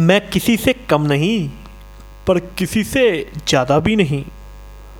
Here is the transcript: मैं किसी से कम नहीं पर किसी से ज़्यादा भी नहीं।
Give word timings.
मैं 0.00 0.20
किसी 0.30 0.56
से 0.56 0.72
कम 0.90 1.02
नहीं 1.02 1.48
पर 2.26 2.38
किसी 2.58 2.82
से 2.84 3.02
ज़्यादा 3.48 3.78
भी 3.78 3.96
नहीं। 3.96 4.22